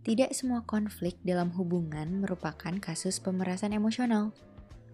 Tidak 0.00 0.32
semua 0.32 0.64
konflik 0.64 1.20
dalam 1.20 1.52
hubungan 1.60 2.24
merupakan 2.24 2.72
kasus 2.80 3.20
pemerasan 3.20 3.76
emosional. 3.76 4.32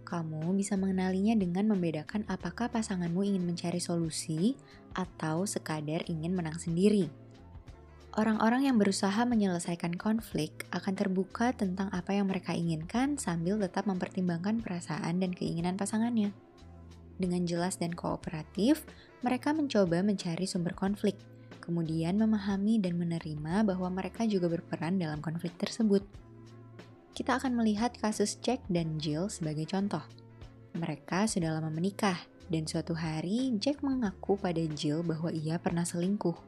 Kamu 0.02 0.50
bisa 0.58 0.74
mengenalinya 0.74 1.38
dengan 1.38 1.70
membedakan 1.70 2.26
apakah 2.26 2.66
pasanganmu 2.66 3.22
ingin 3.22 3.46
mencari 3.46 3.78
solusi 3.78 4.58
atau 4.98 5.46
sekadar 5.46 6.02
ingin 6.10 6.34
menang 6.34 6.58
sendiri. 6.58 7.06
Orang-orang 8.18 8.66
yang 8.66 8.82
berusaha 8.82 9.22
menyelesaikan 9.22 9.94
konflik 9.94 10.66
akan 10.74 10.98
terbuka 10.98 11.54
tentang 11.54 11.86
apa 11.94 12.10
yang 12.10 12.26
mereka 12.26 12.56
inginkan 12.56 13.14
sambil 13.14 13.62
tetap 13.62 13.86
mempertimbangkan 13.86 14.58
perasaan 14.58 15.22
dan 15.22 15.30
keinginan 15.30 15.78
pasangannya. 15.78 16.34
Dengan 17.14 17.46
jelas 17.46 17.78
dan 17.78 17.94
kooperatif, 17.94 18.82
mereka 19.22 19.54
mencoba 19.54 20.02
mencari 20.02 20.50
sumber 20.50 20.74
konflik, 20.74 21.14
kemudian 21.66 22.14
memahami 22.14 22.78
dan 22.78 22.94
menerima 22.94 23.66
bahwa 23.66 23.90
mereka 23.90 24.22
juga 24.22 24.46
berperan 24.46 25.02
dalam 25.02 25.18
konflik 25.18 25.58
tersebut. 25.58 26.06
Kita 27.10 27.42
akan 27.42 27.58
melihat 27.58 27.90
kasus 27.98 28.38
Jack 28.38 28.62
dan 28.70 29.02
Jill 29.02 29.26
sebagai 29.26 29.66
contoh. 29.66 30.04
Mereka 30.78 31.26
sudah 31.26 31.58
lama 31.58 31.72
menikah, 31.72 32.16
dan 32.46 32.68
suatu 32.70 32.94
hari 32.94 33.58
Jack 33.58 33.82
mengaku 33.82 34.38
pada 34.38 34.62
Jill 34.62 35.02
bahwa 35.02 35.34
ia 35.34 35.58
pernah 35.58 35.82
selingkuh. 35.82 36.38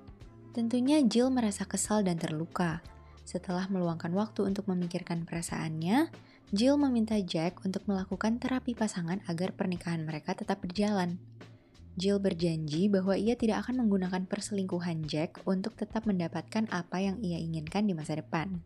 Tentunya 0.54 1.02
Jill 1.02 1.34
merasa 1.34 1.66
kesal 1.66 2.06
dan 2.06 2.20
terluka. 2.20 2.78
Setelah 3.26 3.66
meluangkan 3.68 4.14
waktu 4.14 4.46
untuk 4.46 4.70
memikirkan 4.70 5.26
perasaannya, 5.26 6.08
Jill 6.48 6.80
meminta 6.80 7.18
Jack 7.20 7.60
untuk 7.66 7.84
melakukan 7.84 8.40
terapi 8.40 8.72
pasangan 8.72 9.20
agar 9.28 9.52
pernikahan 9.52 10.06
mereka 10.06 10.32
tetap 10.32 10.64
berjalan. 10.64 11.20
Jill 11.99 12.23
berjanji 12.23 12.87
bahwa 12.87 13.19
ia 13.19 13.35
tidak 13.35 13.67
akan 13.67 13.85
menggunakan 13.85 14.31
perselingkuhan 14.31 15.05
Jack 15.11 15.43
untuk 15.45 15.75
tetap 15.75 16.07
mendapatkan 16.07 16.71
apa 16.71 17.02
yang 17.02 17.19
ia 17.19 17.43
inginkan 17.43 17.90
di 17.90 17.93
masa 17.93 18.14
depan. 18.17 18.62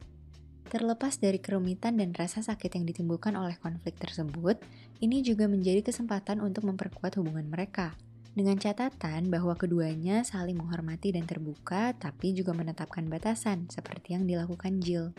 Terlepas 0.69 1.17
dari 1.17 1.41
kerumitan 1.41 1.97
dan 1.97 2.13
rasa 2.13 2.45
sakit 2.45 2.77
yang 2.77 2.85
ditimbulkan 2.85 3.33
oleh 3.35 3.57
konflik 3.57 3.97
tersebut, 3.97 4.61
ini 5.01 5.25
juga 5.25 5.49
menjadi 5.49 5.81
kesempatan 5.81 6.45
untuk 6.45 6.69
memperkuat 6.69 7.17
hubungan 7.17 7.49
mereka 7.49 7.97
dengan 8.33 8.57
catatan 8.57 9.29
bahwa 9.29 9.53
keduanya 9.53 10.25
saling 10.25 10.57
menghormati 10.57 11.13
dan 11.13 11.29
terbuka, 11.29 11.93
tapi 12.01 12.33
juga 12.33 12.57
menetapkan 12.57 13.05
batasan, 13.05 13.69
seperti 13.69 14.17
yang 14.17 14.25
dilakukan 14.25 14.81
Jill. 14.81 15.13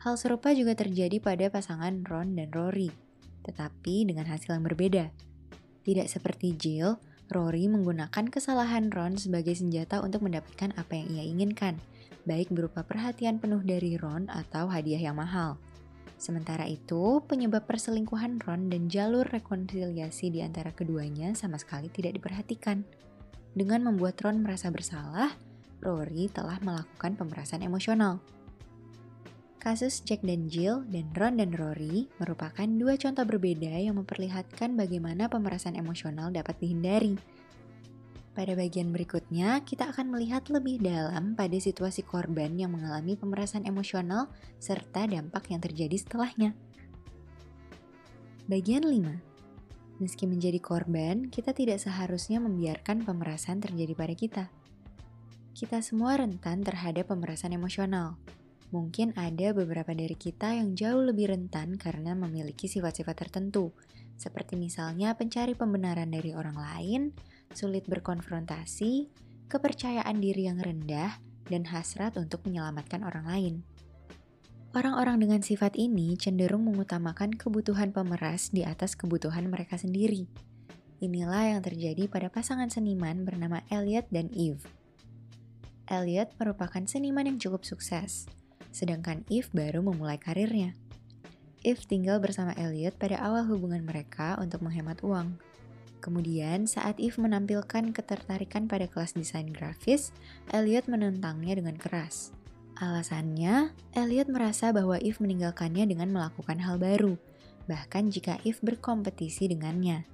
Hal 0.00 0.16
serupa 0.16 0.56
juga 0.56 0.72
terjadi 0.72 1.20
pada 1.20 1.52
pasangan 1.52 2.06
Ron 2.08 2.38
dan 2.38 2.48
Rory, 2.48 2.88
tetapi 3.44 4.08
dengan 4.08 4.24
hasil 4.24 4.56
yang 4.56 4.64
berbeda. 4.64 5.27
Tidak 5.88 6.04
seperti 6.04 6.52
Jill, 6.52 7.00
Rory 7.32 7.64
menggunakan 7.64 8.28
kesalahan 8.28 8.92
Ron 8.92 9.16
sebagai 9.16 9.56
senjata 9.56 10.04
untuk 10.04 10.20
mendapatkan 10.20 10.76
apa 10.76 10.92
yang 11.00 11.08
ia 11.16 11.24
inginkan, 11.24 11.80
baik 12.28 12.52
berupa 12.52 12.84
perhatian 12.84 13.40
penuh 13.40 13.64
dari 13.64 13.96
Ron 13.96 14.28
atau 14.28 14.68
hadiah 14.68 15.00
yang 15.00 15.16
mahal. 15.16 15.56
Sementara 16.20 16.68
itu, 16.68 17.24
penyebab 17.24 17.64
perselingkuhan 17.64 18.36
Ron 18.44 18.68
dan 18.68 18.92
jalur 18.92 19.24
rekonsiliasi 19.32 20.28
di 20.28 20.44
antara 20.44 20.76
keduanya 20.76 21.32
sama 21.32 21.56
sekali 21.56 21.88
tidak 21.88 22.20
diperhatikan. 22.20 22.84
Dengan 23.56 23.88
membuat 23.88 24.20
Ron 24.20 24.44
merasa 24.44 24.68
bersalah, 24.68 25.32
Rory 25.80 26.28
telah 26.28 26.60
melakukan 26.60 27.16
pemerasan 27.16 27.64
emosional. 27.64 28.20
Kasus 29.68 30.00
Jack 30.00 30.24
dan 30.24 30.48
Jill 30.48 30.88
dan 30.88 31.12
Ron 31.12 31.44
dan 31.44 31.52
Rory 31.52 32.08
merupakan 32.16 32.64
dua 32.64 32.96
contoh 32.96 33.28
berbeda 33.28 33.68
yang 33.76 34.00
memperlihatkan 34.00 34.80
bagaimana 34.80 35.28
pemerasan 35.28 35.76
emosional 35.76 36.32
dapat 36.32 36.56
dihindari 36.56 37.20
pada 38.32 38.56
bagian 38.56 38.88
berikutnya, 38.88 39.60
kita 39.68 39.92
akan 39.92 40.14
melihat 40.14 40.48
lebih 40.48 40.80
dalam 40.80 41.36
pada 41.36 41.58
situasi 41.58 42.00
korban 42.00 42.54
yang 42.56 42.72
mengalami 42.72 43.12
pemerasan 43.12 43.68
emosional 43.68 44.32
serta 44.56 45.04
dampak 45.04 45.52
yang 45.52 45.60
terjadi 45.60 46.00
setelahnya. 46.00 46.56
Bagian 48.48 48.88
5. 48.88 50.00
Meski 50.00 50.24
menjadi 50.24 50.62
korban, 50.64 51.28
kita 51.28 51.52
tidak 51.52 51.82
seharusnya 51.84 52.40
membiarkan 52.40 53.04
pemerasan 53.04 53.60
terjadi 53.60 53.92
pada 53.92 54.14
kita. 54.16 54.44
Kita 55.52 55.84
semua 55.84 56.16
rentan 56.16 56.64
terhadap 56.64 57.12
pemerasan 57.12 57.52
emosional. 57.52 58.16
Mungkin 58.68 59.16
ada 59.16 59.56
beberapa 59.56 59.96
dari 59.96 60.12
kita 60.12 60.52
yang 60.52 60.76
jauh 60.76 61.00
lebih 61.00 61.32
rentan 61.32 61.80
karena 61.80 62.12
memiliki 62.12 62.68
sifat-sifat 62.68 63.16
tertentu, 63.16 63.72
seperti 64.20 64.60
misalnya 64.60 65.16
pencari 65.16 65.56
pembenaran 65.56 66.12
dari 66.12 66.36
orang 66.36 66.58
lain, 66.58 67.02
sulit 67.56 67.88
berkonfrontasi, 67.88 69.08
kepercayaan 69.48 70.20
diri 70.20 70.52
yang 70.52 70.60
rendah, 70.60 71.16
dan 71.48 71.64
hasrat 71.64 72.20
untuk 72.20 72.44
menyelamatkan 72.44 73.00
orang 73.00 73.24
lain. 73.24 73.54
Orang-orang 74.76 75.16
dengan 75.16 75.40
sifat 75.40 75.80
ini 75.80 76.12
cenderung 76.20 76.68
mengutamakan 76.68 77.32
kebutuhan 77.32 77.88
pemeras 77.88 78.52
di 78.52 78.68
atas 78.68 78.92
kebutuhan 79.00 79.48
mereka 79.48 79.80
sendiri. 79.80 80.28
Inilah 81.00 81.56
yang 81.56 81.60
terjadi 81.64 82.04
pada 82.04 82.28
pasangan 82.28 82.68
seniman 82.68 83.24
bernama 83.24 83.64
Elliot 83.72 84.12
dan 84.12 84.28
Eve. 84.28 84.60
Elliot 85.88 86.36
merupakan 86.36 86.84
seniman 86.84 87.24
yang 87.24 87.40
cukup 87.40 87.64
sukses, 87.64 88.28
sedangkan 88.70 89.24
Eve 89.32 89.48
baru 89.54 89.80
memulai 89.82 90.20
karirnya. 90.20 90.76
Eve 91.66 91.82
tinggal 91.84 92.22
bersama 92.22 92.54
Elliot 92.54 92.94
pada 92.94 93.18
awal 93.18 93.42
hubungan 93.50 93.82
mereka 93.82 94.38
untuk 94.38 94.62
menghemat 94.62 95.02
uang. 95.02 95.34
Kemudian, 95.98 96.70
saat 96.70 97.02
Eve 97.02 97.18
menampilkan 97.18 97.90
ketertarikan 97.90 98.70
pada 98.70 98.86
kelas 98.86 99.18
desain 99.18 99.50
grafis, 99.50 100.14
Elliot 100.54 100.86
menentangnya 100.86 101.58
dengan 101.58 101.74
keras. 101.74 102.30
Alasannya, 102.78 103.74
Elliot 103.90 104.30
merasa 104.30 104.70
bahwa 104.70 104.94
Eve 105.02 105.18
meninggalkannya 105.18 105.90
dengan 105.90 106.14
melakukan 106.14 106.62
hal 106.62 106.78
baru, 106.78 107.18
bahkan 107.66 108.06
jika 108.06 108.38
Eve 108.46 108.62
berkompetisi 108.62 109.50
dengannya. 109.50 110.06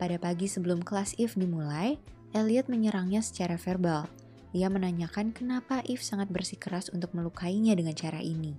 Pada 0.00 0.16
pagi 0.16 0.48
sebelum 0.48 0.80
kelas 0.80 1.20
Eve 1.20 1.36
dimulai, 1.36 2.00
Elliot 2.32 2.72
menyerangnya 2.72 3.20
secara 3.20 3.60
verbal. 3.60 4.08
Ia 4.54 4.70
menanyakan 4.70 5.34
kenapa 5.34 5.82
Eve 5.82 5.98
sangat 5.98 6.30
bersikeras 6.30 6.86
untuk 6.94 7.10
melukainya 7.10 7.74
dengan 7.74 7.90
cara 7.98 8.22
ini. 8.22 8.54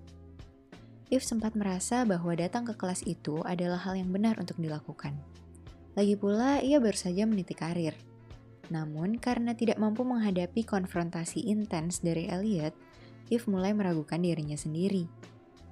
Eve 1.07 1.23
sempat 1.23 1.55
merasa 1.55 2.03
bahwa 2.03 2.35
datang 2.35 2.67
ke 2.67 2.75
kelas 2.75 3.07
itu 3.07 3.39
adalah 3.47 3.79
hal 3.79 3.95
yang 3.95 4.11
benar 4.11 4.35
untuk 4.35 4.59
dilakukan. 4.59 5.15
Lagi 5.95 6.19
pula, 6.19 6.59
ia 6.59 6.83
baru 6.83 6.99
saja 6.99 7.23
meniti 7.23 7.55
karir. 7.55 7.95
Namun, 8.67 9.15
karena 9.23 9.55
tidak 9.55 9.79
mampu 9.79 10.03
menghadapi 10.03 10.67
konfrontasi 10.67 11.47
intens 11.47 12.03
dari 12.03 12.27
Elliot, 12.27 12.75
Eve 13.31 13.47
mulai 13.47 13.71
meragukan 13.71 14.19
dirinya 14.19 14.59
sendiri. 14.59 15.07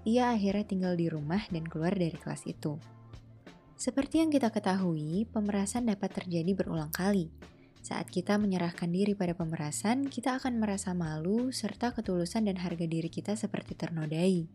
Ia 0.08 0.32
akhirnya 0.32 0.64
tinggal 0.64 0.96
di 0.96 1.12
rumah 1.12 1.44
dan 1.52 1.68
keluar 1.68 1.92
dari 1.92 2.16
kelas 2.16 2.48
itu. 2.48 2.80
Seperti 3.76 4.24
yang 4.24 4.32
kita 4.32 4.48
ketahui, 4.48 5.28
pemerasan 5.28 5.92
dapat 5.92 6.16
terjadi 6.16 6.56
berulang 6.56 6.94
kali. 6.96 7.28
Saat 7.84 8.16
kita 8.16 8.40
menyerahkan 8.40 8.88
diri 8.88 9.12
pada 9.12 9.36
pemerasan, 9.36 10.08
kita 10.08 10.40
akan 10.40 10.56
merasa 10.56 10.96
malu 10.96 11.52
serta 11.52 11.92
ketulusan 11.92 12.48
dan 12.48 12.56
harga 12.56 12.88
diri 12.88 13.12
kita 13.12 13.36
seperti 13.36 13.76
ternodai. 13.76 14.48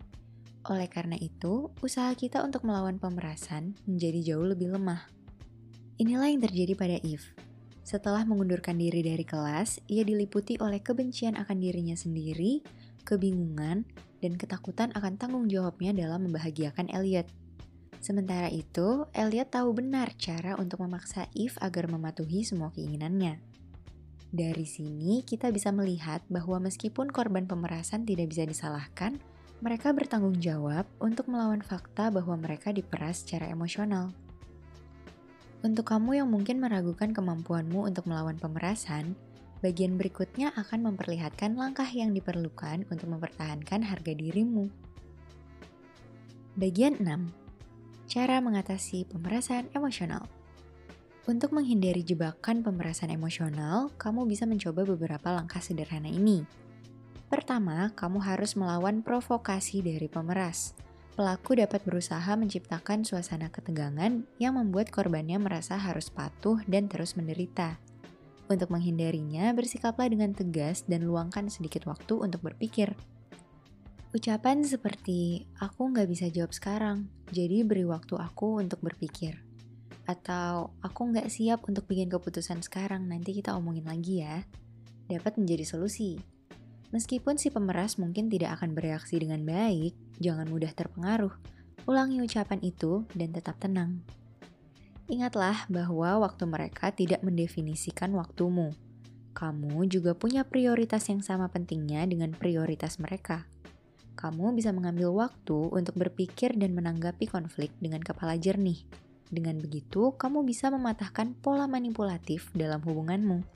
Oleh 0.65 0.89
karena 0.89 1.13
itu, 1.21 1.69
usaha 1.85 2.09
kita 2.17 2.41
untuk 2.41 2.65
melawan 2.65 2.97
pemerasan 2.97 3.77
menjadi 3.85 4.33
jauh 4.33 4.49
lebih 4.49 4.73
lemah. 4.73 5.13
Inilah 6.01 6.33
yang 6.33 6.41
terjadi 6.41 6.73
pada 6.73 6.97
Eve. 7.05 7.37
Setelah 7.85 8.25
mengundurkan 8.25 8.81
diri 8.81 9.05
dari 9.05 9.29
kelas, 9.29 9.85
ia 9.93 10.09
diliputi 10.09 10.57
oleh 10.65 10.81
kebencian 10.81 11.37
akan 11.37 11.61
dirinya 11.61 12.01
sendiri, 12.01 12.65
kebingungan, 13.05 13.85
dan 14.25 14.41
ketakutan 14.41 14.89
akan 14.97 15.21
tanggung 15.21 15.53
jawabnya 15.53 15.93
dalam 15.93 16.25
membahagiakan 16.33 16.89
Elliot. 16.89 17.29
Sementara 17.99 18.47
itu, 18.47 19.05
Elliot 19.11 19.51
tahu 19.51 19.75
benar 19.75 20.15
cara 20.15 20.55
untuk 20.55 20.87
memaksa 20.87 21.27
Eve 21.35 21.59
agar 21.59 21.91
mematuhi 21.91 22.47
semua 22.47 22.71
keinginannya. 22.71 23.43
Dari 24.29 24.67
sini, 24.69 25.25
kita 25.25 25.49
bisa 25.51 25.73
melihat 25.73 26.21
bahwa 26.29 26.61
meskipun 26.63 27.09
korban 27.09 27.49
pemerasan 27.49 28.05
tidak 28.05 28.31
bisa 28.31 28.45
disalahkan, 28.45 29.17
mereka 29.59 29.91
bertanggung 29.91 30.39
jawab 30.39 30.87
untuk 31.03 31.27
melawan 31.27 31.65
fakta 31.65 32.15
bahwa 32.15 32.39
mereka 32.39 32.71
diperas 32.71 33.27
secara 33.27 33.51
emosional. 33.51 34.15
Untuk 35.65 35.91
kamu 35.91 36.23
yang 36.23 36.29
mungkin 36.31 36.63
meragukan 36.63 37.11
kemampuanmu 37.11 37.83
untuk 37.83 38.07
melawan 38.07 38.39
pemerasan, 38.39 39.19
bagian 39.59 39.99
berikutnya 39.99 40.55
akan 40.55 40.93
memperlihatkan 40.93 41.59
langkah 41.59 41.89
yang 41.91 42.15
diperlukan 42.15 42.87
untuk 42.87 43.11
mempertahankan 43.11 43.83
harga 43.83 44.13
dirimu. 44.15 44.71
Bagian 46.55 47.03
6. 47.03 47.48
Cara 48.09 48.41
mengatasi 48.41 49.05
pemerasan 49.07 49.69
emosional. 49.77 50.25
Untuk 51.29 51.53
menghindari 51.53 52.01
jebakan 52.01 52.65
pemerasan 52.65 53.13
emosional, 53.13 53.93
kamu 54.01 54.25
bisa 54.25 54.49
mencoba 54.49 54.89
beberapa 54.89 55.29
langkah 55.29 55.61
sederhana 55.61 56.09
ini. 56.09 56.49
Pertama, 57.29 57.93
kamu 57.93 58.25
harus 58.25 58.57
melawan 58.57 59.05
provokasi 59.05 59.85
dari 59.85 60.09
pemeras 60.09 60.73
pelaku 61.19 61.59
dapat 61.59 61.83
berusaha 61.83 62.39
menciptakan 62.39 63.03
suasana 63.03 63.51
ketegangan 63.51 64.23
yang 64.39 64.55
membuat 64.55 64.95
korbannya 64.95 65.35
merasa 65.43 65.75
harus 65.75 66.15
patuh 66.15 66.63
dan 66.71 66.87
terus 66.87 67.19
menderita. 67.19 67.75
Untuk 68.47 68.71
menghindarinya, 68.71 69.51
bersikaplah 69.51 70.07
dengan 70.07 70.31
tegas 70.31 70.87
dan 70.87 71.03
luangkan 71.03 71.51
sedikit 71.51 71.91
waktu 71.91 72.23
untuk 72.23 72.47
berpikir. 72.47 72.95
Ucapan 74.09 74.65
seperti, 74.65 75.45
aku 75.61 75.93
nggak 75.93 76.09
bisa 76.09 76.33
jawab 76.33 76.57
sekarang, 76.57 77.13
jadi 77.29 77.61
beri 77.61 77.85
waktu 77.85 78.17
aku 78.17 78.57
untuk 78.57 78.81
berpikir. 78.81 79.37
Atau, 80.09 80.73
aku 80.81 81.13
nggak 81.13 81.29
siap 81.29 81.69
untuk 81.69 81.85
bikin 81.85 82.09
keputusan 82.09 82.65
sekarang, 82.65 83.05
nanti 83.05 83.37
kita 83.37 83.53
omongin 83.53 83.85
lagi 83.85 84.25
ya. 84.25 84.49
Dapat 85.13 85.37
menjadi 85.37 85.69
solusi. 85.69 86.17
Meskipun 86.89 87.37
si 87.37 87.53
pemeras 87.53 88.01
mungkin 88.01 88.33
tidak 88.33 88.57
akan 88.57 88.73
bereaksi 88.73 89.21
dengan 89.21 89.45
baik, 89.45 89.93
jangan 90.17 90.49
mudah 90.49 90.73
terpengaruh. 90.73 91.37
Ulangi 91.85 92.25
ucapan 92.25 92.65
itu 92.65 93.05
dan 93.13 93.37
tetap 93.37 93.61
tenang. 93.61 94.01
Ingatlah 95.13 95.69
bahwa 95.69 96.25
waktu 96.25 96.49
mereka 96.49 96.97
tidak 96.97 97.21
mendefinisikan 97.21 98.17
waktumu. 98.17 98.73
Kamu 99.37 99.85
juga 99.85 100.17
punya 100.17 100.49
prioritas 100.49 101.05
yang 101.13 101.21
sama 101.21 101.53
pentingnya 101.53 102.09
dengan 102.09 102.33
prioritas 102.33 102.97
mereka 102.97 103.45
kamu 104.19 104.59
bisa 104.59 104.75
mengambil 104.75 105.15
waktu 105.15 105.71
untuk 105.71 105.95
berpikir 105.95 106.59
dan 106.59 106.75
menanggapi 106.75 107.31
konflik 107.31 107.71
dengan 107.79 108.03
kepala 108.03 108.35
jernih. 108.35 108.83
Dengan 109.31 109.63
begitu, 109.63 110.11
kamu 110.19 110.43
bisa 110.43 110.75
mematahkan 110.75 111.39
pola 111.39 111.71
manipulatif 111.71 112.51
dalam 112.59 112.83
hubunganmu. 112.83 113.47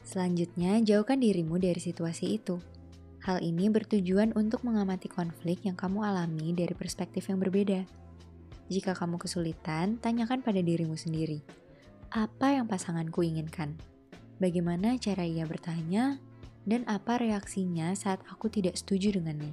Selanjutnya, 0.00 0.80
jauhkan 0.80 1.20
dirimu 1.20 1.60
dari 1.60 1.76
situasi 1.76 2.40
itu. 2.40 2.56
Hal 3.20 3.44
ini 3.44 3.68
bertujuan 3.68 4.32
untuk 4.32 4.64
mengamati 4.64 5.12
konflik 5.12 5.68
yang 5.68 5.76
kamu 5.76 6.08
alami 6.08 6.56
dari 6.56 6.72
perspektif 6.72 7.28
yang 7.28 7.36
berbeda. 7.36 7.84
Jika 8.72 8.96
kamu 8.96 9.20
kesulitan, 9.20 10.00
tanyakan 10.00 10.40
pada 10.40 10.64
dirimu 10.64 10.96
sendiri, 10.96 11.44
apa 12.08 12.56
yang 12.56 12.64
pasanganku 12.64 13.20
inginkan? 13.20 13.76
Bagaimana 14.40 14.96
cara 14.96 15.28
ia 15.28 15.44
bertanya 15.44 16.16
dan 16.68 16.84
apa 16.88 17.20
reaksinya 17.20 17.92
saat 17.96 18.20
aku 18.28 18.52
tidak 18.52 18.76
setuju 18.76 19.16
dengannya. 19.20 19.52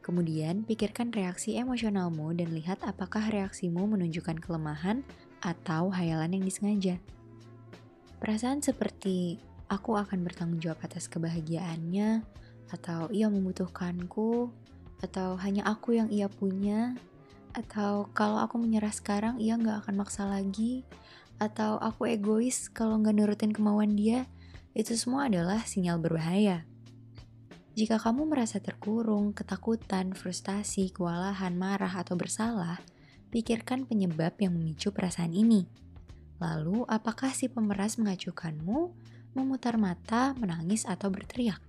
Kemudian, 0.00 0.66
pikirkan 0.66 1.12
reaksi 1.14 1.60
emosionalmu 1.60 2.34
dan 2.34 2.50
lihat 2.50 2.82
apakah 2.82 3.30
reaksimu 3.30 3.84
menunjukkan 3.84 4.40
kelemahan 4.42 5.06
atau 5.44 5.92
hayalan 5.92 6.40
yang 6.40 6.44
disengaja. 6.44 6.96
Perasaan 8.18 8.64
seperti 8.64 9.38
aku 9.70 9.94
akan 9.94 10.26
bertanggung 10.26 10.58
jawab 10.60 10.82
atas 10.82 11.06
kebahagiaannya, 11.06 12.24
atau 12.70 13.10
ia 13.10 13.26
membutuhkanku, 13.30 14.50
atau 15.00 15.38
hanya 15.40 15.66
aku 15.66 15.96
yang 15.96 16.08
ia 16.10 16.26
punya, 16.26 16.94
atau 17.54 18.06
kalau 18.14 18.38
aku 18.42 18.58
menyerah 18.58 18.92
sekarang 18.92 19.38
ia 19.42 19.58
nggak 19.58 19.86
akan 19.86 19.94
maksa 20.00 20.26
lagi, 20.26 20.82
atau 21.40 21.80
aku 21.80 22.10
egois 22.10 22.68
kalau 22.70 23.00
nggak 23.00 23.16
nurutin 23.16 23.52
kemauan 23.54 23.96
dia, 23.96 24.26
itu 24.74 24.94
semua 24.94 25.26
adalah 25.26 25.66
sinyal 25.66 25.98
berbahaya. 25.98 26.66
Jika 27.74 28.02
kamu 28.02 28.26
merasa 28.26 28.58
terkurung, 28.58 29.30
ketakutan, 29.30 30.12
frustasi, 30.12 30.90
kewalahan, 30.90 31.54
marah, 31.54 32.02
atau 32.02 32.18
bersalah, 32.18 32.82
pikirkan 33.30 33.86
penyebab 33.86 34.34
yang 34.42 34.58
memicu 34.58 34.90
perasaan 34.90 35.30
ini. 35.30 35.70
Lalu, 36.42 36.82
apakah 36.90 37.30
si 37.30 37.46
pemeras 37.46 37.96
mengacuhkanmu, 37.96 38.90
memutar 39.38 39.78
mata, 39.78 40.34
menangis, 40.34 40.82
atau 40.82 41.08
berteriak? 41.08 41.62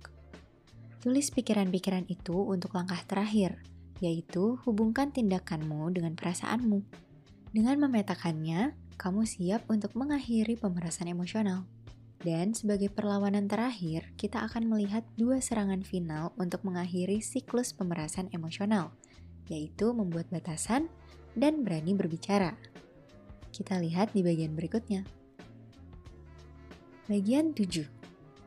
Tulis 1.02 1.30
pikiran-pikiran 1.30 2.06
itu 2.10 2.34
untuk 2.34 2.74
langkah 2.74 2.98
terakhir, 3.06 3.62
yaitu 4.02 4.58
hubungkan 4.66 5.14
tindakanmu 5.14 5.90
dengan 5.94 6.18
perasaanmu. 6.18 6.82
Dengan 7.54 7.76
memetakannya, 7.78 8.74
kamu 8.98 9.22
siap 9.26 9.66
untuk 9.70 9.94
mengakhiri 9.94 10.58
pemerasan 10.58 11.10
emosional. 11.10 11.66
Dan 12.22 12.54
sebagai 12.54 12.86
perlawanan 12.86 13.50
terakhir, 13.50 14.14
kita 14.14 14.46
akan 14.46 14.70
melihat 14.70 15.02
dua 15.18 15.42
serangan 15.42 15.82
final 15.82 16.30
untuk 16.38 16.62
mengakhiri 16.62 17.18
siklus 17.18 17.74
pemerasan 17.74 18.30
emosional, 18.30 18.94
yaitu 19.50 19.90
membuat 19.90 20.30
batasan 20.30 20.86
dan 21.34 21.66
berani 21.66 21.98
berbicara. 21.98 22.54
Kita 23.50 23.82
lihat 23.82 24.14
di 24.14 24.22
bagian 24.22 24.54
berikutnya. 24.54 25.02
Bagian 27.10 27.50
7. 27.50 27.90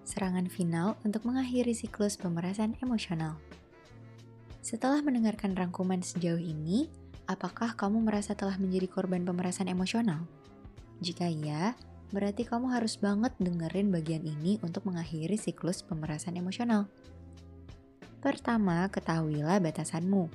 Serangan 0.07 0.47
final 0.47 0.95
untuk 1.03 1.27
mengakhiri 1.27 1.75
siklus 1.75 2.15
pemerasan 2.15 2.79
emosional. 2.79 3.35
Setelah 4.63 5.03
mendengarkan 5.03 5.51
rangkuman 5.51 5.99
sejauh 5.99 6.39
ini, 6.39 6.87
apakah 7.27 7.75
kamu 7.75 8.07
merasa 8.07 8.33
telah 8.39 8.55
menjadi 8.55 8.87
korban 8.87 9.27
pemerasan 9.27 9.67
emosional? 9.67 10.23
Jika 11.03 11.27
iya, 11.27 11.75
berarti 12.13 12.45
kamu 12.45 12.73
harus 12.73 12.97
banget 12.97 13.33
dengerin 13.41 13.89
bagian 13.89 14.21
ini 14.25 14.61
untuk 14.61 14.85
mengakhiri 14.85 15.37
siklus 15.37 15.81
pemerasan 15.81 16.37
emosional. 16.37 16.85
Pertama, 18.21 18.89
ketahuilah 18.89 19.61
batasanmu. 19.61 20.29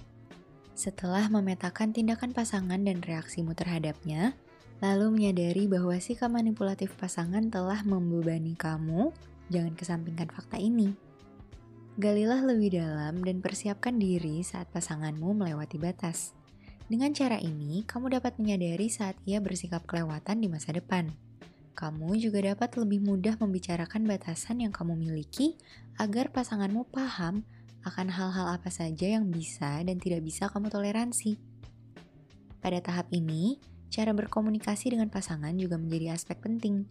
Setelah 0.78 1.26
memetakan 1.26 1.90
tindakan 1.90 2.30
pasangan 2.30 2.78
dan 2.78 3.02
reaksimu 3.02 3.52
terhadapnya, 3.52 4.33
lalu 4.80 5.12
menyadari 5.12 5.68
bahwa 5.68 5.92
sikap 5.98 6.33
manipulatif 6.33 6.94
pasangan 6.96 7.50
telah 7.52 7.83
membebani 7.85 8.56
kamu, 8.56 9.12
jangan 9.52 9.74
kesampingkan 9.76 10.30
fakta 10.30 10.56
ini. 10.56 10.94
Galilah 12.00 12.40
lebih 12.46 12.80
dalam 12.80 13.20
dan 13.20 13.44
persiapkan 13.44 14.00
diri 14.00 14.40
saat 14.40 14.70
pasanganmu 14.72 15.37
melewati 15.37 15.76
batas. 15.76 16.33
Dengan 16.88 17.12
cara 17.12 17.37
ini, 17.37 17.85
kamu 17.85 18.16
dapat 18.16 18.40
menyadari 18.40 18.88
saat 18.88 19.18
ia 19.28 19.42
bersikap 19.42 19.85
kelewatan 19.85 20.40
di 20.40 20.48
masa 20.48 20.72
depan. 20.72 21.12
Kamu 21.81 22.12
juga 22.21 22.45
dapat 22.45 22.77
lebih 22.77 23.01
mudah 23.01 23.40
membicarakan 23.40 24.05
batasan 24.05 24.61
yang 24.61 24.69
kamu 24.69 25.01
miliki 25.01 25.57
agar 25.97 26.29
pasanganmu 26.29 26.85
paham 26.93 27.40
akan 27.88 28.12
hal-hal 28.12 28.53
apa 28.53 28.69
saja 28.69 29.16
yang 29.16 29.33
bisa 29.33 29.81
dan 29.81 29.97
tidak 29.97 30.21
bisa 30.21 30.53
kamu 30.53 30.69
toleransi. 30.69 31.40
Pada 32.61 32.85
tahap 32.85 33.09
ini, 33.16 33.57
cara 33.88 34.12
berkomunikasi 34.12 34.93
dengan 34.93 35.09
pasangan 35.09 35.57
juga 35.57 35.81
menjadi 35.81 36.12
aspek 36.12 36.37
penting. 36.45 36.85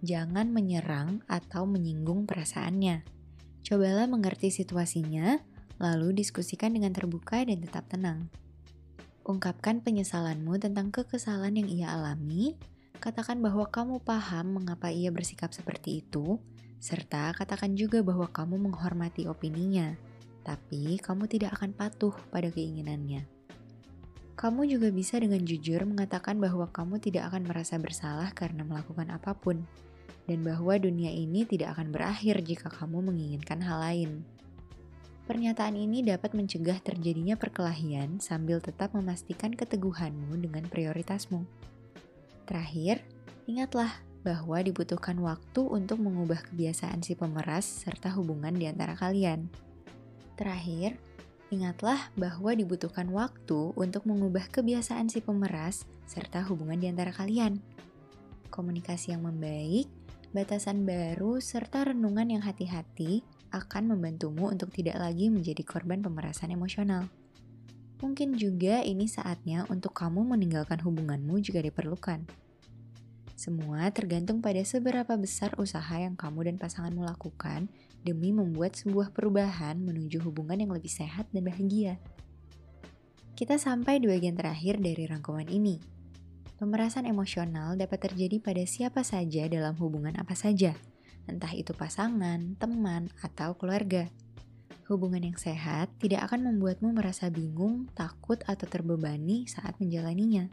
Jangan 0.00 0.48
menyerang 0.48 1.20
atau 1.28 1.68
menyinggung 1.68 2.24
perasaannya. 2.24 3.04
Cobalah 3.68 4.08
mengerti 4.08 4.48
situasinya, 4.48 5.44
lalu 5.76 6.16
diskusikan 6.16 6.72
dengan 6.72 6.96
terbuka 6.96 7.44
dan 7.44 7.60
tetap 7.60 7.84
tenang. 7.92 8.32
Ungkapkan 9.28 9.84
penyesalanmu 9.84 10.56
tentang 10.56 10.88
kekesalan 10.88 11.52
yang 11.52 11.68
ia 11.68 11.92
alami 11.92 12.56
Katakan 13.02 13.42
bahwa 13.42 13.66
kamu 13.66 13.98
paham 14.06 14.62
mengapa 14.62 14.86
ia 14.86 15.10
bersikap 15.10 15.50
seperti 15.50 16.06
itu, 16.06 16.38
serta 16.78 17.34
katakan 17.34 17.74
juga 17.74 17.98
bahwa 17.98 18.30
kamu 18.30 18.70
menghormati 18.70 19.26
opininya, 19.26 19.98
tapi 20.46 21.02
kamu 21.02 21.26
tidak 21.26 21.58
akan 21.58 21.74
patuh 21.74 22.14
pada 22.30 22.46
keinginannya. 22.54 23.26
Kamu 24.38 24.70
juga 24.70 24.94
bisa 24.94 25.18
dengan 25.18 25.42
jujur 25.42 25.82
mengatakan 25.82 26.38
bahwa 26.38 26.70
kamu 26.70 27.02
tidak 27.02 27.34
akan 27.34 27.42
merasa 27.50 27.74
bersalah 27.74 28.30
karena 28.38 28.62
melakukan 28.62 29.10
apa 29.10 29.34
pun, 29.34 29.66
dan 30.30 30.38
bahwa 30.46 30.78
dunia 30.78 31.10
ini 31.10 31.42
tidak 31.42 31.74
akan 31.74 31.90
berakhir 31.90 32.38
jika 32.46 32.70
kamu 32.70 33.02
menginginkan 33.02 33.66
hal 33.66 33.82
lain. 33.82 34.22
Pernyataan 35.26 35.74
ini 35.74 36.06
dapat 36.06 36.38
mencegah 36.38 36.78
terjadinya 36.78 37.34
perkelahian 37.34 38.22
sambil 38.22 38.62
tetap 38.62 38.94
memastikan 38.94 39.50
keteguhanmu 39.50 40.38
dengan 40.38 40.70
prioritasmu. 40.70 41.42
Terakhir, 42.46 43.06
ingatlah 43.46 43.90
bahwa 44.22 44.58
dibutuhkan 44.62 45.18
waktu 45.18 45.60
untuk 45.62 45.98
mengubah 45.98 46.42
kebiasaan 46.46 47.02
si 47.02 47.18
pemeras 47.18 47.66
serta 47.66 48.14
hubungan 48.14 48.54
di 48.54 48.70
antara 48.70 48.94
kalian. 48.94 49.50
Terakhir, 50.38 50.98
ingatlah 51.50 52.10
bahwa 52.14 52.54
dibutuhkan 52.54 53.10
waktu 53.10 53.74
untuk 53.74 54.06
mengubah 54.06 54.46
kebiasaan 54.48 55.10
si 55.10 55.20
pemeras 55.20 55.84
serta 56.06 56.42
hubungan 56.46 56.78
di 56.78 56.86
antara 56.90 57.10
kalian. 57.10 57.58
Komunikasi 58.48 59.14
yang 59.14 59.26
membaik, 59.26 59.90
batasan 60.30 60.86
baru, 60.86 61.42
serta 61.42 61.92
renungan 61.92 62.30
yang 62.30 62.42
hati-hati 62.42 63.26
akan 63.52 63.92
membantumu 63.92 64.48
untuk 64.48 64.72
tidak 64.72 64.96
lagi 64.96 65.28
menjadi 65.28 65.60
korban 65.60 66.00
pemerasan 66.00 66.54
emosional. 66.54 67.06
Mungkin 68.02 68.34
juga 68.34 68.82
ini 68.82 69.06
saatnya 69.06 69.62
untuk 69.70 69.94
kamu 69.94 70.26
meninggalkan 70.26 70.82
hubunganmu 70.82 71.38
jika 71.38 71.62
diperlukan. 71.62 72.26
Semua 73.38 73.90
tergantung 73.94 74.42
pada 74.42 74.58
seberapa 74.66 75.14
besar 75.14 75.54
usaha 75.54 75.94
yang 75.94 76.18
kamu 76.18 76.50
dan 76.50 76.56
pasanganmu 76.58 77.06
lakukan 77.06 77.70
demi 78.02 78.34
membuat 78.34 78.74
sebuah 78.74 79.14
perubahan 79.14 79.78
menuju 79.78 80.18
hubungan 80.26 80.58
yang 80.58 80.74
lebih 80.74 80.90
sehat 80.90 81.30
dan 81.30 81.46
bahagia. 81.46 82.02
Kita 83.38 83.54
sampai 83.58 84.02
di 84.02 84.10
bagian 84.10 84.34
terakhir 84.34 84.82
dari 84.82 85.06
rangkuman 85.06 85.46
ini. 85.46 85.78
Pemerasan 86.58 87.06
emosional 87.06 87.74
dapat 87.74 88.10
terjadi 88.10 88.38
pada 88.38 88.62
siapa 88.62 89.02
saja 89.02 89.50
dalam 89.50 89.74
hubungan 89.78 90.14
apa 90.18 90.34
saja, 90.38 90.78
entah 91.26 91.50
itu 91.50 91.74
pasangan, 91.74 92.54
teman, 92.58 93.10
atau 93.22 93.58
keluarga. 93.58 94.06
Hubungan 94.90 95.22
yang 95.22 95.38
sehat 95.38 95.94
tidak 96.02 96.26
akan 96.26 96.50
membuatmu 96.50 96.90
merasa 96.90 97.30
bingung, 97.30 97.86
takut, 97.94 98.42
atau 98.50 98.66
terbebani 98.66 99.46
saat 99.46 99.78
menjalaninya. 99.78 100.50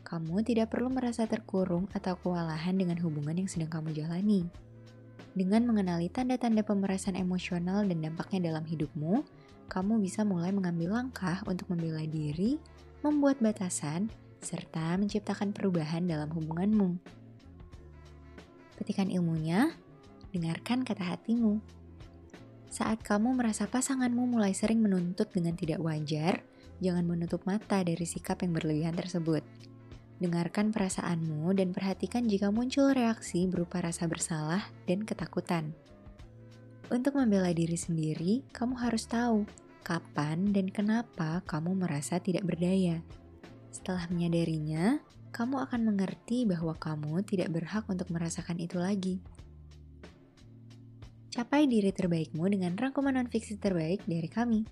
Kamu 0.00 0.40
tidak 0.44 0.72
perlu 0.72 0.88
merasa 0.88 1.28
terkurung 1.28 1.84
atau 1.92 2.16
kewalahan 2.16 2.72
dengan 2.72 2.96
hubungan 3.04 3.44
yang 3.44 3.48
sedang 3.48 3.68
kamu 3.68 3.92
jalani. 3.92 4.48
Dengan 5.36 5.66
mengenali 5.68 6.08
tanda-tanda 6.08 6.64
pemerasan 6.64 7.20
emosional 7.20 7.84
dan 7.84 8.00
dampaknya 8.00 8.48
dalam 8.48 8.64
hidupmu, 8.64 9.26
kamu 9.68 10.00
bisa 10.00 10.22
mulai 10.22 10.52
mengambil 10.52 10.96
langkah 10.96 11.42
untuk 11.44 11.68
membela 11.68 12.04
diri, 12.04 12.56
membuat 13.04 13.42
batasan, 13.44 14.08
serta 14.40 14.96
menciptakan 14.96 15.52
perubahan 15.52 16.04
dalam 16.04 16.32
hubunganmu. 16.32 16.96
Petikan 18.80 19.08
ilmunya, 19.08 19.72
dengarkan 20.32 20.84
kata 20.84 21.16
hatimu. 21.16 21.83
Saat 22.74 23.06
kamu 23.06 23.38
merasa 23.38 23.70
pasanganmu 23.70 24.34
mulai 24.34 24.50
sering 24.50 24.82
menuntut 24.82 25.30
dengan 25.30 25.54
tidak 25.54 25.78
wajar, 25.78 26.42
jangan 26.82 27.06
menutup 27.06 27.46
mata 27.46 27.78
dari 27.86 28.02
sikap 28.02 28.42
yang 28.42 28.50
berlebihan 28.50 28.98
tersebut. 28.98 29.46
Dengarkan 30.18 30.74
perasaanmu 30.74 31.54
dan 31.54 31.70
perhatikan 31.70 32.26
jika 32.26 32.50
muncul 32.50 32.90
reaksi 32.90 33.46
berupa 33.46 33.78
rasa 33.78 34.10
bersalah 34.10 34.66
dan 34.90 35.06
ketakutan. 35.06 35.70
Untuk 36.90 37.14
membela 37.14 37.54
diri 37.54 37.78
sendiri, 37.78 38.42
kamu 38.50 38.74
harus 38.82 39.06
tahu 39.06 39.46
kapan 39.86 40.50
dan 40.50 40.66
kenapa 40.66 41.46
kamu 41.46 41.78
merasa 41.78 42.18
tidak 42.18 42.42
berdaya. 42.42 42.98
Setelah 43.70 44.10
menyadarinya, 44.10 44.98
kamu 45.30 45.62
akan 45.70 45.94
mengerti 45.94 46.42
bahwa 46.42 46.74
kamu 46.74 47.22
tidak 47.22 47.54
berhak 47.54 47.86
untuk 47.86 48.10
merasakan 48.10 48.58
itu 48.58 48.82
lagi. 48.82 49.22
Capai 51.34 51.66
diri 51.66 51.90
terbaikmu 51.90 52.46
dengan 52.46 52.78
rangkuman 52.78 53.18
non-fiksi 53.18 53.58
terbaik 53.58 54.06
dari 54.06 54.30
kami. 54.30 54.62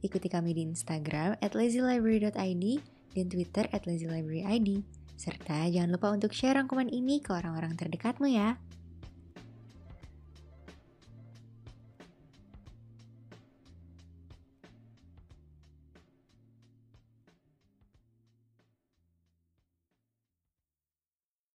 Ikuti 0.00 0.32
kami 0.32 0.56
di 0.56 0.64
Instagram 0.64 1.36
at 1.44 1.52
lazylibrary.id 1.52 2.64
dan 3.12 3.26
Twitter 3.28 3.68
at 3.68 3.84
LazyLibraryID. 3.84 4.80
Serta 5.12 5.68
jangan 5.68 5.92
lupa 5.92 6.08
untuk 6.16 6.32
share 6.32 6.56
rangkuman 6.56 6.88
ini 6.88 7.20
ke 7.20 7.36
orang-orang 7.36 7.76
terdekatmu 7.76 8.32
ya. 8.32 8.56